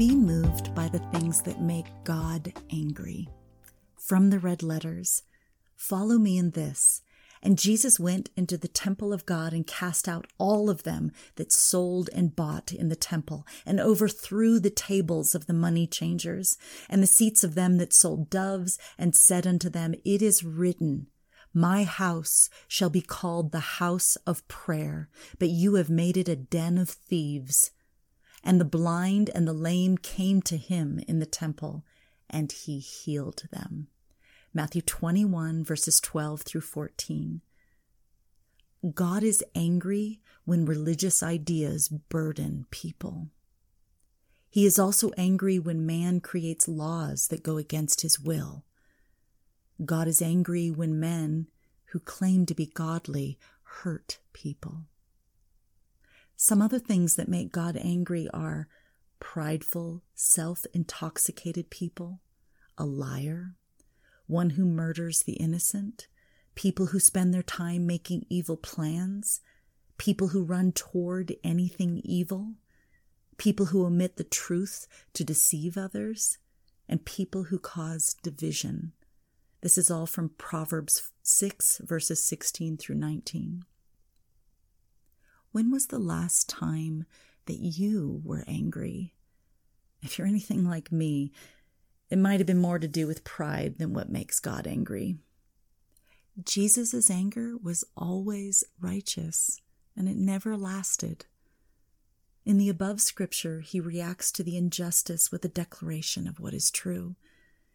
[0.00, 3.28] are the things that make God angry.
[3.98, 5.24] From the red letters,
[5.76, 7.02] follow me in this.
[7.42, 11.52] And Jesus went into the temple of God and cast out all of them that
[11.52, 16.56] sold and bought in the temple, and overthrew the tables of the money changers,
[16.88, 21.08] and the seats of them that sold doves, and said unto them, It is written,
[21.52, 26.36] My house shall be called the house of prayer, but you have made it a
[26.36, 27.70] den of thieves.
[28.42, 31.84] And the blind and the lame came to him in the temple,
[32.28, 33.88] and he healed them.
[34.54, 37.42] Matthew 21, verses 12 through 14.
[38.94, 43.28] God is angry when religious ideas burden people.
[44.48, 48.64] He is also angry when man creates laws that go against his will.
[49.84, 51.46] God is angry when men
[51.86, 54.86] who claim to be godly hurt people.
[56.42, 58.66] Some other things that make God angry are
[59.18, 62.22] prideful, self intoxicated people,
[62.78, 63.56] a liar,
[64.26, 66.08] one who murders the innocent,
[66.54, 69.42] people who spend their time making evil plans,
[69.98, 72.54] people who run toward anything evil,
[73.36, 76.38] people who omit the truth to deceive others,
[76.88, 78.92] and people who cause division.
[79.60, 83.66] This is all from Proverbs 6, verses 16 through 19.
[85.52, 87.06] When was the last time
[87.46, 89.14] that you were angry?
[90.02, 91.32] If you're anything like me,
[92.08, 95.16] it might have been more to do with pride than what makes God angry.
[96.44, 99.60] Jesus' anger was always righteous,
[99.96, 101.26] and it never lasted.
[102.44, 106.70] In the above scripture, he reacts to the injustice with a declaration of what is
[106.70, 107.16] true.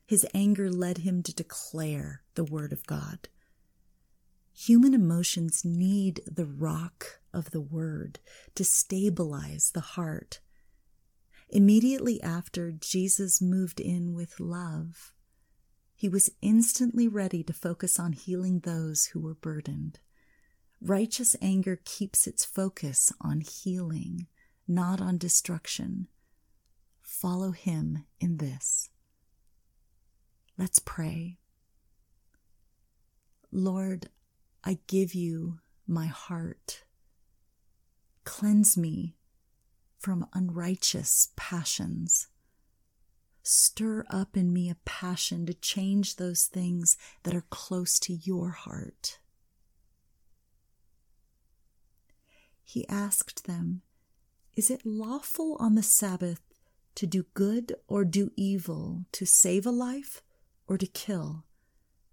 [0.07, 3.27] His anger led him to declare the word of God.
[4.53, 8.19] Human emotions need the rock of the word
[8.55, 10.39] to stabilize the heart
[11.49, 15.13] Immediately after, Jesus moved in with love.
[15.95, 19.99] He was instantly ready to focus on healing those who were burdened.
[20.81, 24.27] Righteous anger keeps its focus on healing,
[24.67, 26.07] not on destruction.
[27.01, 28.89] Follow him in this.
[30.57, 31.37] Let's pray.
[33.51, 34.09] Lord,
[34.63, 36.84] I give you my heart.
[38.25, 39.15] Cleanse me
[39.97, 42.27] from unrighteous passions.
[43.43, 48.49] Stir up in me a passion to change those things that are close to your
[48.49, 49.19] heart.
[52.63, 53.83] He asked them,
[54.55, 56.41] Is it lawful on the Sabbath
[56.95, 60.23] to do good or do evil, to save a life
[60.67, 61.45] or to kill?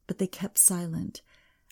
[0.07, 1.23] But they kept silent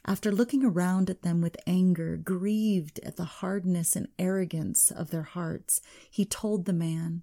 [0.06, 5.22] after looking around at them with anger, grieved at the hardness and arrogance of their
[5.22, 5.80] hearts,
[6.10, 7.22] he told the man,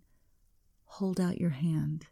[0.86, 2.08] Hold out your hand.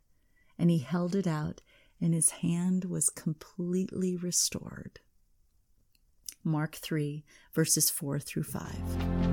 [0.57, 1.61] And he held it out,
[2.01, 4.99] and his hand was completely restored.
[6.43, 7.23] Mark 3,
[7.53, 9.24] verses 4 through 5.